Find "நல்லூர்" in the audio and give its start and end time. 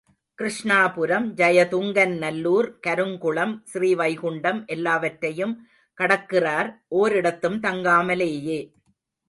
2.17-2.79